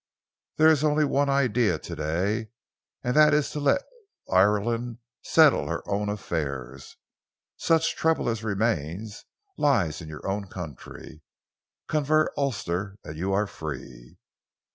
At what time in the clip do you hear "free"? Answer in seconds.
13.45-14.17